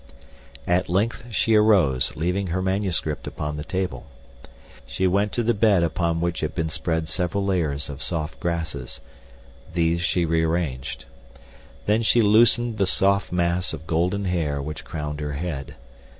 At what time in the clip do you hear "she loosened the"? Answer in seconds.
12.01-12.87